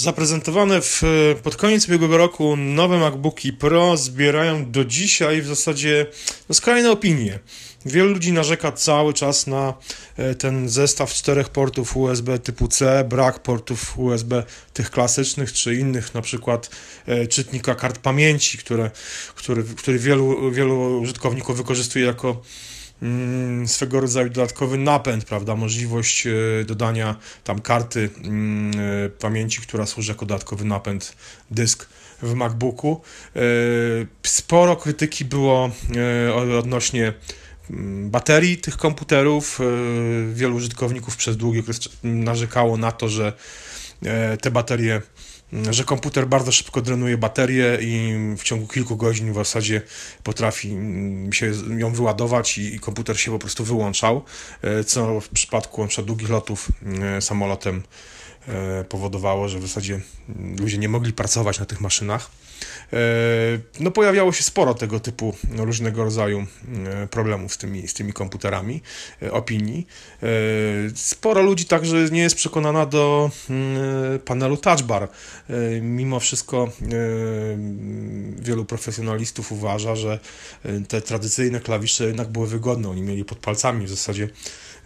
[0.00, 1.02] Zaprezentowane w,
[1.42, 6.06] pod koniec ubiegłego roku nowe MacBooki Pro zbierają do dzisiaj w zasadzie
[6.48, 7.38] no, skrajne opinie.
[7.86, 9.74] Wielu ludzi narzeka cały czas na
[10.16, 14.42] e, ten zestaw czterech portów USB typu C, brak portów USB
[14.72, 16.70] tych klasycznych czy innych, na przykład
[17.06, 18.90] e, czytnika kart pamięci, które,
[19.34, 22.42] który, który wielu, wielu użytkowników wykorzystuje jako
[23.66, 26.30] swego rodzaju dodatkowy napęd, prawda, możliwość e,
[26.64, 28.72] dodania tam karty mm,
[29.06, 31.16] e, pamięci, która służy jako dodatkowy napęd
[31.50, 31.88] dysk
[32.22, 33.00] w MacBooku.
[33.36, 33.40] E,
[34.22, 35.70] sporo krytyki było
[36.58, 37.12] odnośnie
[37.70, 39.58] mm, baterii tych komputerów.
[40.32, 43.32] Wielu użytkowników przez długi okres narzekało na to, że
[44.40, 45.02] te baterie
[45.70, 49.82] że komputer bardzo szybko drenuje baterię i w ciągu kilku godzin w zasadzie
[50.22, 50.76] potrafi
[51.32, 54.24] się ją wyładować i komputer się po prostu wyłączał,
[54.62, 56.02] e, co w przypadku np.
[56.02, 56.68] długich lotów
[57.16, 58.19] e, samolotem e,
[58.88, 60.00] powodowało, że w zasadzie
[60.58, 62.30] ludzie nie mogli pracować na tych maszynach.
[62.92, 62.96] E,
[63.80, 66.46] no pojawiało się sporo tego typu różnego rodzaju
[66.86, 68.82] e, problemów z tymi, z tymi komputerami,
[69.22, 69.86] e, opinii.
[70.94, 75.08] Sporo ludzi także nie jest przekonana do mm, panelu Touch Bar.
[75.82, 76.72] Mimo wszystko
[78.38, 80.18] wielu profesjonalistów uważa, że
[80.88, 82.88] te tradycyjne klawisze jednak były wygodne.
[82.88, 84.28] Oni mieli pod palcami w zasadzie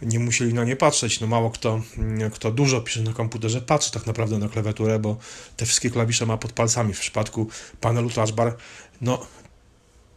[0.01, 1.19] nie musieli na nie patrzeć.
[1.19, 5.17] No mało kto, mm, kto dużo pisze na komputerze, patrzy tak naprawdę na klawiaturę, bo
[5.57, 6.93] te wszystkie klawisze ma pod palcami.
[6.93, 7.49] W przypadku
[7.81, 8.55] panelu touchbar,
[9.01, 9.27] no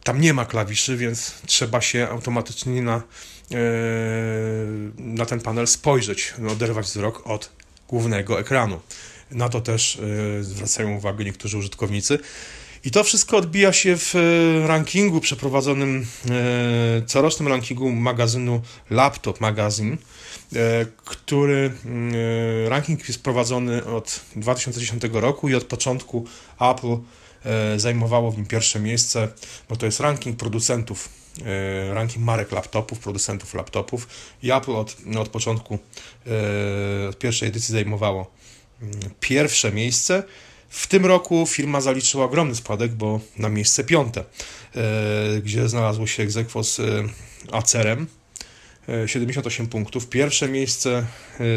[0.03, 3.03] tam nie ma klawiszy, więc trzeba się automatycznie na,
[3.49, 3.57] yy,
[4.97, 7.51] na ten panel spojrzeć, oderwać wzrok od
[7.87, 8.79] głównego ekranu.
[9.31, 9.99] Na to też
[10.35, 12.19] yy, zwracają uwagę niektórzy użytkownicy.
[12.85, 19.97] I to wszystko odbija się w e, rankingu przeprowadzonym, e, corocznym rankingu magazynu Laptop Magazine,
[20.55, 21.71] e, który
[22.67, 26.25] ranking jest prowadzony od 2010 roku i od początku
[26.59, 26.97] Apple
[27.77, 29.27] zajmowało w nim pierwsze miejsce,
[29.69, 31.09] bo to jest ranking producentów,
[31.93, 34.07] ranking marek laptopów, producentów laptopów
[34.43, 35.79] i Apple od, od początku,
[37.09, 38.31] od pierwszej edycji zajmowało
[38.81, 40.23] mm, pierwsze miejsce.
[40.69, 44.23] W tym roku firma zaliczyła ogromny spadek, bo na miejsce piąte,
[44.75, 47.03] e, gdzie znalazło się egzekwo z e,
[47.51, 48.07] Acerem,
[49.05, 50.09] 78 e, punktów.
[50.09, 51.05] Pierwsze miejsce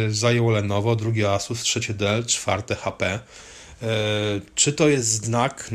[0.08, 3.20] zajęło Lenovo, drugie Asus, trzecie Dell, czwarte HP.
[4.54, 5.70] Czy to jest znak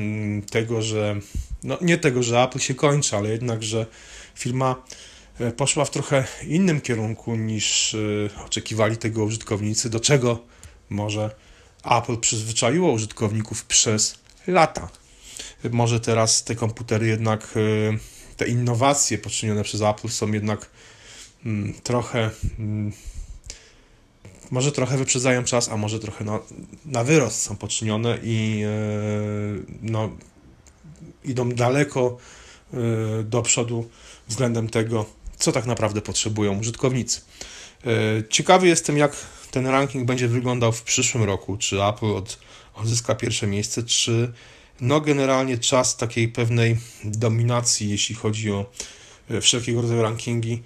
[0.52, 1.16] tego, że
[1.64, 3.86] no nie tego, że Apple się kończy, ale jednak, że
[4.36, 4.76] firma
[5.58, 7.96] poszła w trochę innym kierunku niż
[8.46, 10.40] oczekiwali tego użytkownicy, do czego
[10.90, 11.32] może
[11.84, 14.16] Apple przyzwyczaiło użytkowników przez
[14.48, 14.90] lata.
[15.72, 20.70] Może teraz te komputery jednak, e, te innowacje poczynione przez Apple są jednak
[21.46, 22.30] mm, trochę,
[22.60, 22.92] mm,
[24.52, 26.40] może trochę wyprzedzają czas, a może trochę na,
[26.86, 28.70] na wyrost są poczynione i e,
[29.82, 30.10] no,
[31.24, 32.18] idą daleko
[32.74, 32.78] e,
[33.24, 33.90] do przodu
[34.28, 35.06] względem tego,
[35.48, 37.22] co tak naprawdę potrzebują użytkownicy.
[38.30, 39.16] Ciekawy jestem, jak
[39.52, 42.40] ten ranking będzie wyglądał w przyszłym roku, czy Apple od,
[42.76, 44.34] odzyska pierwsze miejsce, czy
[44.82, 48.66] no generalnie czas takiej pewnej dominacji, jeśli chodzi o
[49.30, 50.64] e, wszelkiego rodzaju rankingi,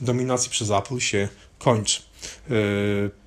[0.00, 1.28] dominacji przez Apple się
[1.58, 2.02] kończy.
[2.50, 2.54] E,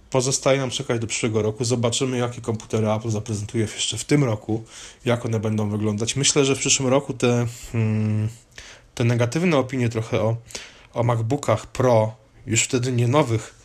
[0.10, 1.66] pozostaje nam czekać do przyszłego roku.
[1.66, 4.64] Zobaczymy, jakie komputery Apple zaprezentuje jeszcze w tym roku,
[5.06, 6.16] jak one będą wyglądać.
[6.16, 8.30] Myślę, że w przyszłym roku te, hmm,
[8.96, 10.38] te negatywne opinie trochę o,
[10.98, 12.16] o MacBookach Pro,
[12.46, 13.58] już wtedy nie nowych,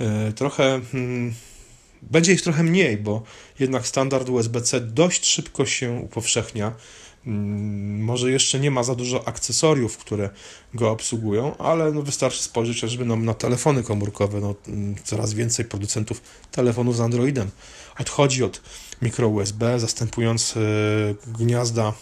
[0.00, 1.34] E, trochę hmm,
[2.02, 3.22] będzie ich trochę mniej, bo
[3.58, 6.72] jednak standard USB-C dość szybko się upowszechnia.
[7.24, 10.30] Hmm, może jeszcze nie ma za dużo akcesoriów, które
[10.74, 14.40] go obsługują, ale no wystarczy spojrzeć chociażby no, na telefony komórkowe.
[14.40, 17.50] No, hmm, coraz więcej producentów telefonów z Androidem
[17.98, 18.62] odchodzi od
[19.02, 20.60] mikro USB, zastępując e,
[21.38, 21.92] gniazda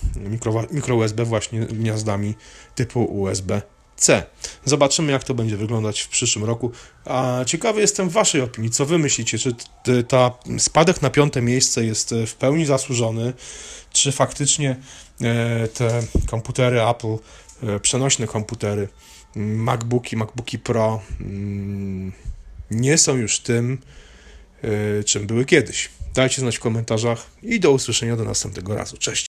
[0.71, 2.35] mikro USB właśnie gniazdami
[2.75, 3.63] typu USB
[3.99, 4.27] C.
[4.65, 6.73] Zobaczymy, jak to będzie wyglądać w przyszłym roku.
[7.05, 8.71] A ciekawy jestem Waszej opinii.
[8.71, 9.39] Co Wy myślicie?
[9.39, 9.55] Czy
[10.09, 13.33] ta spadek na piąte miejsce jest e, w pełni zasłużony?
[13.93, 14.77] Czy faktycznie
[15.21, 17.17] e, te komputery Apple,
[17.63, 18.89] e, przenośne komputery,
[19.37, 21.03] MacBooki, MacBooki Pro
[22.71, 23.79] nie są już tym,
[25.07, 25.89] czym były kiedyś?
[26.15, 28.97] Dajcie znać w komentarzach i do usłyszenia do następnego razu.
[28.97, 29.28] Cześć!